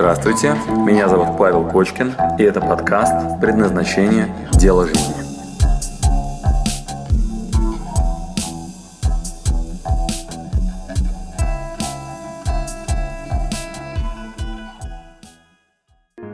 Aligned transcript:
Здравствуйте, 0.00 0.54
меня 0.86 1.10
зовут 1.10 1.36
Павел 1.36 1.68
Кочкин, 1.68 2.14
и 2.38 2.42
это 2.42 2.62
подкаст 2.62 3.38
«Предназначение. 3.38 4.34
Дело 4.52 4.86
жизни». 4.86 5.20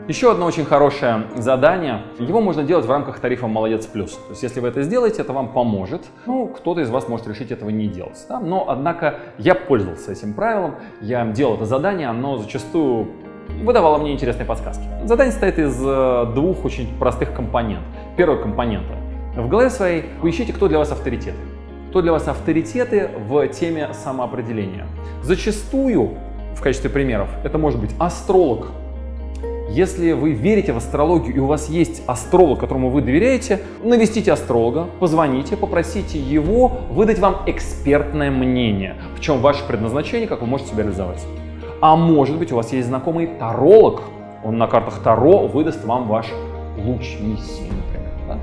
Еще 0.07 0.31
одно 0.31 0.45
очень 0.45 0.63
хорошее 0.63 1.25
задание. 1.35 2.03
Его 2.19 2.39
можно 2.39 2.63
делать 2.63 2.85
в 2.85 2.89
рамках 2.89 3.19
тарифа 3.19 3.47
«Молодец 3.47 3.85
плюс». 3.85 4.13
То 4.13 4.29
есть, 4.29 4.43
если 4.43 4.61
вы 4.61 4.69
это 4.69 4.81
сделаете, 4.83 5.21
это 5.23 5.33
вам 5.33 5.51
поможет. 5.51 6.05
Ну, 6.25 6.47
кто-то 6.47 6.79
из 6.79 6.89
вас 6.89 7.09
может 7.09 7.27
решить 7.27 7.51
этого 7.51 7.69
не 7.69 7.89
делать. 7.89 8.25
Да? 8.29 8.39
Но, 8.39 8.69
однако, 8.69 9.19
я 9.37 9.53
пользовался 9.53 10.13
этим 10.13 10.33
правилом. 10.33 10.75
Я 11.01 11.25
делал 11.25 11.55
это 11.55 11.65
задание, 11.65 12.07
оно 12.07 12.37
зачастую 12.37 13.09
выдавало 13.63 13.97
мне 13.97 14.13
интересные 14.13 14.45
подсказки. 14.45 14.83
Задание 15.03 15.31
состоит 15.31 15.59
из 15.59 15.75
э, 15.79 16.31
двух 16.33 16.65
очень 16.65 16.87
простых 16.97 17.33
компонентов. 17.33 17.85
Первый 18.15 18.41
компонент. 18.41 18.85
В 19.35 19.47
голове 19.47 19.69
своей 19.69 20.05
поищите, 20.21 20.53
кто 20.53 20.67
для 20.67 20.77
вас 20.77 20.91
авторитеты. 20.91 21.37
Кто 21.89 22.01
для 22.01 22.11
вас 22.11 22.27
авторитеты 22.27 23.09
в 23.27 23.47
теме 23.47 23.89
самоопределения. 23.93 24.87
Зачастую, 25.21 26.15
в 26.55 26.61
качестве 26.61 26.89
примеров, 26.89 27.29
это 27.43 27.57
может 27.57 27.79
быть 27.79 27.91
астролог, 27.99 28.67
если 29.69 30.13
вы 30.13 30.31
верите 30.31 30.71
в 30.71 30.77
астрологию 30.77 31.35
и 31.35 31.39
у 31.39 31.45
вас 31.45 31.69
есть 31.69 32.01
астролог, 32.07 32.59
которому 32.59 32.89
вы 32.89 33.01
доверяете, 33.01 33.59
навестите 33.83 34.31
астролога, 34.31 34.87
позвоните, 34.99 35.57
попросите 35.57 36.17
его 36.17 36.71
выдать 36.89 37.19
вам 37.19 37.43
экспертное 37.47 38.31
мнение, 38.31 38.95
в 39.17 39.19
чем 39.19 39.39
ваше 39.39 39.67
предназначение, 39.67 40.27
как 40.27 40.41
вы 40.41 40.47
можете 40.47 40.71
себя 40.71 40.83
реализовать. 40.83 41.23
А 41.79 41.95
может 41.95 42.37
быть 42.37 42.51
у 42.51 42.55
вас 42.55 42.73
есть 42.73 42.87
знакомый 42.87 43.27
таролог, 43.27 44.01
он 44.43 44.57
на 44.57 44.67
картах 44.67 45.01
Таро 45.03 45.47
выдаст 45.47 45.83
вам 45.85 46.07
ваш 46.07 46.27
луч 46.77 47.17
миссии, 47.19 47.69
например. 47.69 48.11
Да? 48.27 48.37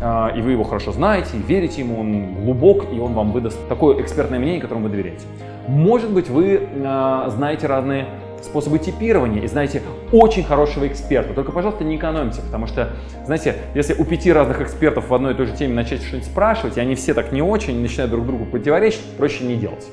А, 0.00 0.28
и 0.36 0.40
вы 0.40 0.52
его 0.52 0.64
хорошо 0.64 0.92
знаете, 0.92 1.36
верите 1.36 1.82
ему, 1.82 2.00
он 2.00 2.34
глубок, 2.42 2.86
и 2.92 2.98
он 2.98 3.12
вам 3.12 3.32
выдаст 3.32 3.58
такое 3.68 4.00
экспертное 4.00 4.38
мнение, 4.38 4.60
которому 4.60 4.84
вы 4.84 4.90
доверяете. 4.90 5.24
Может 5.68 6.10
быть, 6.10 6.28
вы 6.28 6.68
а, 6.84 7.28
знаете 7.30 7.66
разные 7.66 8.06
способы 8.42 8.78
типирования 8.78 9.42
и 9.42 9.46
знаете 9.46 9.82
очень 10.12 10.42
хорошего 10.42 10.86
эксперта. 10.88 11.34
Только, 11.34 11.52
пожалуйста, 11.52 11.84
не 11.84 11.96
экономьте, 11.96 12.40
потому 12.40 12.66
что, 12.66 12.90
знаете, 13.24 13.56
если 13.74 13.94
у 13.94 14.04
пяти 14.04 14.32
разных 14.32 14.62
экспертов 14.62 15.10
в 15.10 15.14
одной 15.14 15.34
и 15.34 15.36
той 15.36 15.46
же 15.46 15.52
теме 15.52 15.74
начать 15.74 16.02
что-нибудь 16.02 16.26
спрашивать, 16.26 16.76
и 16.76 16.80
они 16.80 16.94
все 16.94 17.14
так 17.14 17.32
не 17.32 17.42
очень, 17.42 17.80
начинают 17.80 18.10
друг 18.10 18.26
другу 18.26 18.46
противоречить, 18.46 19.04
проще 19.16 19.44
не 19.44 19.56
делать. 19.56 19.86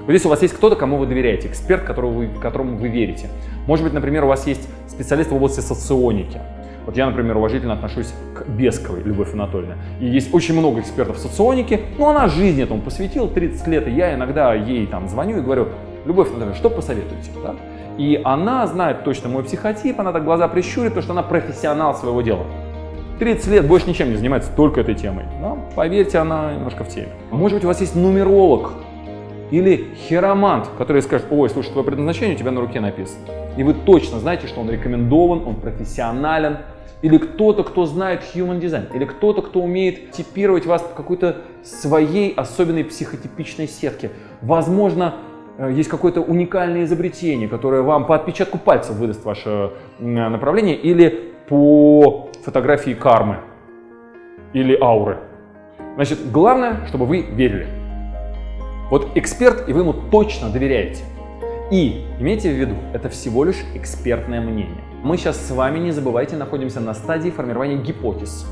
Вот 0.00 0.10
здесь 0.10 0.24
у 0.24 0.28
вас 0.28 0.42
есть 0.42 0.54
кто-то, 0.54 0.76
кому 0.76 0.96
вы 0.96 1.06
доверяете, 1.06 1.48
эксперт, 1.48 1.84
которому 1.84 2.12
вы, 2.12 2.28
которому 2.40 2.76
вы 2.76 2.88
верите. 2.88 3.28
Может 3.66 3.84
быть, 3.84 3.92
например, 3.92 4.24
у 4.24 4.28
вас 4.28 4.46
есть 4.46 4.68
специалист 4.88 5.30
в 5.30 5.34
области 5.34 5.60
соционики. 5.60 6.40
Вот 6.86 6.96
я, 6.96 7.06
например, 7.06 7.36
уважительно 7.36 7.74
отношусь 7.74 8.12
к 8.34 8.48
Бесковой 8.48 9.02
Любовь 9.02 9.34
Анатольевне. 9.34 9.76
И 10.00 10.06
есть 10.06 10.32
очень 10.34 10.58
много 10.58 10.80
экспертов 10.80 11.16
в 11.16 11.20
соционике, 11.20 11.80
но 11.98 12.08
она 12.08 12.28
жизнь 12.28 12.60
этому 12.60 12.80
посвятила 12.80 13.28
30 13.28 13.66
лет, 13.68 13.86
и 13.86 13.90
я 13.90 14.14
иногда 14.14 14.54
ей 14.54 14.86
там 14.86 15.08
звоню 15.08 15.38
и 15.38 15.40
говорю, 15.42 15.68
Любовь 16.06 16.28
Анатольевна, 16.28 16.54
что 16.54 16.70
посоветуете? 16.70 17.30
Да? 17.42 17.54
И 17.98 18.20
она 18.24 18.66
знает 18.66 19.04
точно 19.04 19.28
мой 19.28 19.44
психотип, 19.44 20.00
она 20.00 20.12
так 20.12 20.24
глаза 20.24 20.48
прищурит, 20.48 20.92
потому 20.92 21.02
что 21.02 21.12
она 21.12 21.22
профессионал 21.22 21.94
своего 21.94 22.22
дела. 22.22 22.46
30 23.18 23.46
лет 23.48 23.66
больше 23.66 23.86
ничем 23.86 24.08
не 24.08 24.16
занимается, 24.16 24.50
только 24.56 24.80
этой 24.80 24.94
темой. 24.94 25.26
Но, 25.42 25.58
поверьте, 25.76 26.16
она 26.16 26.54
немножко 26.54 26.84
в 26.84 26.88
теме. 26.88 27.10
Может 27.30 27.58
быть, 27.58 27.64
у 27.64 27.68
вас 27.68 27.80
есть 27.82 27.94
нумеролог 27.94 28.72
или 29.50 29.88
хиромант, 29.94 30.68
который 30.78 31.02
скажет, 31.02 31.26
ой, 31.30 31.48
слушай, 31.50 31.70
твое 31.70 31.84
предназначение 31.84 32.36
у 32.36 32.38
тебя 32.38 32.50
на 32.50 32.60
руке 32.60 32.80
написано. 32.80 33.20
И 33.56 33.62
вы 33.62 33.74
точно 33.74 34.18
знаете, 34.18 34.46
что 34.46 34.60
он 34.60 34.70
рекомендован, 34.70 35.46
он 35.46 35.56
профессионален. 35.56 36.58
Или 37.02 37.16
кто-то, 37.16 37.64
кто 37.64 37.86
знает 37.86 38.22
human 38.34 38.60
design, 38.60 38.94
или 38.94 39.06
кто-то, 39.06 39.40
кто 39.40 39.62
умеет 39.62 40.10
типировать 40.10 40.66
вас 40.66 40.82
по 40.82 40.94
какой-то 40.94 41.38
своей 41.62 42.34
особенной 42.34 42.84
психотипичной 42.84 43.68
сетке. 43.68 44.10
Возможно, 44.42 45.14
Э, 45.60 45.70
есть 45.70 45.90
какое-то 45.90 46.22
уникальное 46.22 46.84
изобретение, 46.84 47.46
которое 47.46 47.82
вам 47.82 48.06
по 48.06 48.14
отпечатку 48.14 48.56
пальцев 48.56 48.96
выдаст 48.96 49.24
ваше 49.24 49.72
направление, 49.98 50.74
или 50.74 51.34
по 51.48 52.30
фотографии 52.42 52.92
кармы, 52.92 53.40
или 54.54 54.76
ауры. 54.80 55.18
Значит, 55.96 56.30
главное, 56.32 56.86
чтобы 56.86 57.04
вы 57.04 57.20
верили. 57.20 57.66
Вот 58.90 59.16
эксперт, 59.16 59.68
и 59.68 59.72
вы 59.72 59.82
ему 59.82 59.92
точно 59.92 60.50
доверяете. 60.50 61.04
И 61.70 62.04
имейте 62.18 62.50
в 62.50 62.54
виду, 62.54 62.74
это 62.92 63.08
всего 63.08 63.44
лишь 63.44 63.58
экспертное 63.74 64.40
мнение. 64.40 64.82
Мы 65.04 65.16
сейчас 65.16 65.36
с 65.36 65.50
вами, 65.52 65.78
не 65.78 65.92
забывайте, 65.92 66.36
находимся 66.36 66.80
на 66.80 66.92
стадии 66.94 67.30
формирования 67.30 67.76
гипотез. 67.76 68.46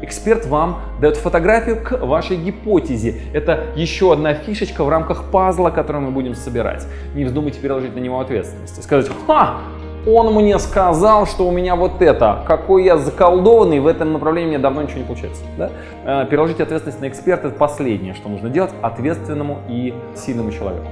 Эксперт 0.00 0.46
вам 0.46 0.82
дает 1.00 1.16
фотографию 1.16 1.82
к 1.82 1.98
вашей 2.04 2.36
гипотезе. 2.36 3.20
Это 3.32 3.66
еще 3.74 4.12
одна 4.12 4.34
фишечка 4.34 4.84
в 4.84 4.88
рамках 4.88 5.30
пазла, 5.32 5.70
который 5.70 6.00
мы 6.02 6.12
будем 6.12 6.34
собирать. 6.34 6.86
Не 7.14 7.24
вздумайте 7.24 7.58
переложить 7.58 7.96
на 7.96 8.00
него 8.00 8.20
ответственность. 8.20 8.80
Сказать, 8.80 9.10
ха, 9.26 9.60
он 10.06 10.34
мне 10.34 10.58
сказал, 10.58 11.26
что 11.26 11.46
у 11.46 11.50
меня 11.50 11.76
вот 11.76 12.02
это, 12.02 12.42
какой 12.46 12.84
я 12.84 12.96
заколдованный, 12.96 13.80
в 13.80 13.86
этом 13.86 14.12
направлении 14.12 14.50
мне 14.50 14.58
давно 14.58 14.82
ничего 14.82 14.98
не 14.98 15.04
получается. 15.04 15.42
Да? 15.56 15.70
Э, 16.04 16.26
переложить 16.26 16.60
ответственность 16.60 17.00
на 17.00 17.08
эксперта– 17.08 17.48
это 17.48 17.56
последнее, 17.56 18.14
что 18.14 18.28
нужно 18.28 18.50
делать 18.50 18.72
ответственному 18.82 19.58
и 19.68 19.94
сильному 20.14 20.50
человеку. 20.50 20.86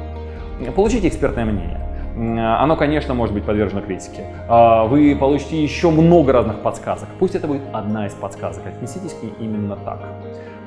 Получите 0.74 1.08
экспертное 1.08 1.44
мнение. 1.44 1.80
Оно, 2.14 2.76
конечно, 2.76 3.14
может 3.14 3.34
быть 3.34 3.44
подвержено 3.44 3.80
критике. 3.80 4.26
А, 4.48 4.84
вы 4.84 5.16
получите 5.18 5.62
еще 5.62 5.90
много 5.90 6.32
разных 6.32 6.60
подсказок. 6.60 7.08
Пусть 7.18 7.34
это 7.34 7.46
будет 7.46 7.62
одна 7.72 8.06
из 8.06 8.12
подсказок. 8.12 8.66
Отнеситесь 8.66 9.14
к 9.14 9.22
ней 9.22 9.32
именно 9.40 9.76
так. 9.76 10.00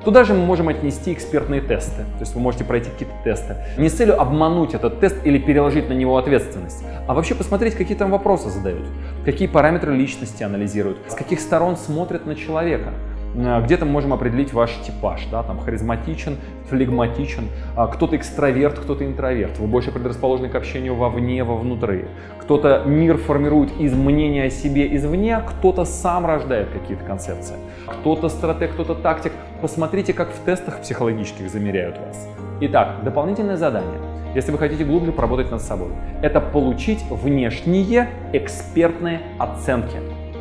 Туда 0.06 0.24
же 0.24 0.36
мы 0.36 0.46
можем 0.46 0.68
отнести 0.70 1.12
экспертные 1.14 1.62
тесты. 1.62 2.04
То 2.04 2.20
есть 2.20 2.36
вы 2.36 2.40
можете 2.40 2.64
пройти 2.64 2.92
какие-то 2.92 3.16
тесты. 3.24 3.56
Не 3.78 3.90
с 3.90 3.94
целью 3.94 4.22
обмануть 4.22 4.76
этот 4.76 5.00
тест 5.00 5.18
или 5.26 5.40
переложить 5.40 5.90
на 5.90 5.94
него 5.94 6.18
ответственность, 6.18 6.84
а 7.08 7.16
вообще 7.16 7.34
посмотреть, 7.34 7.74
какие 7.74 7.98
там 7.98 8.12
вопросы 8.12 8.52
задают, 8.52 8.86
какие 9.26 9.48
параметры 9.48 9.96
личности 9.96 10.44
анализируют, 10.44 11.00
с 11.08 11.16
каких 11.16 11.40
сторон 11.40 11.76
смотрят 11.76 12.28
на 12.28 12.36
человека. 12.36 12.94
Э, 13.38 13.62
где-то 13.64 13.86
мы 13.86 13.92
можем 13.92 14.14
определить 14.14 14.54
ваш 14.54 14.72
типаж, 14.86 15.26
да, 15.32 15.44
там 15.44 15.60
харизматичен, 15.60 16.38
флегматичен, 16.70 17.50
а, 17.76 17.88
кто-то 17.88 18.16
экстраверт, 18.16 18.80
кто-то 18.80 19.06
интроверт, 19.06 19.60
вы 19.60 19.68
больше 19.68 19.92
предрасположены 19.92 20.50
к 20.50 20.56
общению 20.56 20.96
вовне, 20.96 21.44
вовнутри. 21.44 22.06
Кто-то 22.40 22.84
мир 22.86 23.18
формирует 23.18 23.72
из 23.80 23.94
мнения 23.94 24.46
о 24.46 24.50
себе 24.50 24.96
извне, 24.96 25.42
кто-то 25.46 25.86
сам 25.86 26.26
рождает 26.26 26.70
какие-то 26.70 27.04
концепции. 27.04 27.56
Кто-то 27.88 28.30
стратег, 28.30 28.74
кто-то 28.74 28.96
тактик. 28.96 29.34
Посмотрите, 29.62 30.14
как 30.14 30.32
в 30.32 30.40
тестах 30.46 30.82
психологических 30.82 31.50
замеряют 31.50 31.98
вас. 31.98 32.28
Итак, 32.62 33.04
дополнительное 33.04 33.58
задание. 33.58 34.00
Если 34.36 34.52
вы 34.52 34.58
хотите 34.58 34.84
глубже 34.84 35.12
поработать 35.12 35.50
над 35.50 35.62
собой, 35.62 35.90
это 36.22 36.42
получить 36.42 37.04
внешние 37.10 38.10
экспертные 38.34 39.22
оценки. 39.40 39.98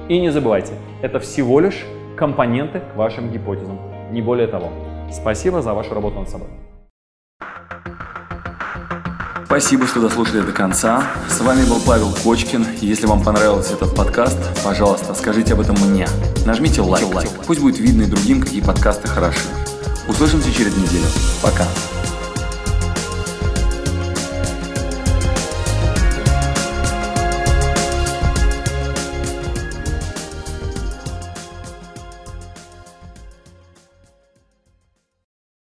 И 0.08 0.20
не 0.20 0.30
забывайте, 0.30 0.74
это 1.00 1.20
всего 1.20 1.60
лишь 1.60 1.84
компоненты 2.16 2.80
к 2.80 2.96
вашим 2.96 3.30
гипотезам, 3.30 3.78
не 4.10 4.22
более 4.22 4.46
того. 4.46 4.70
Спасибо 5.10 5.62
за 5.62 5.74
вашу 5.74 5.94
работу 5.94 6.20
над 6.20 6.28
собой. 6.28 6.48
Спасибо, 9.46 9.86
что 9.86 10.00
дослушали 10.00 10.40
до 10.40 10.50
конца. 10.50 11.04
С 11.28 11.40
вами 11.40 11.64
был 11.68 11.78
Павел 11.86 12.12
Кочкин. 12.24 12.66
Если 12.80 13.06
вам 13.06 13.22
понравился 13.22 13.74
этот 13.74 13.94
подкаст, 13.94 14.38
пожалуйста, 14.64 15.14
скажите 15.14 15.52
об 15.52 15.60
этом 15.60 15.76
мне. 15.76 16.08
Нажмите 16.44 16.80
лайк. 16.80 17.06
лайк. 17.14 17.30
Пусть 17.46 17.60
будет 17.60 17.78
видно 17.78 18.02
и 18.02 18.06
другим, 18.06 18.40
какие 18.40 18.62
подкасты 18.62 19.06
хороши. 19.06 19.46
Услышимся 20.08 20.52
через 20.52 20.76
неделю. 20.76 21.06
Пока. 21.40 21.66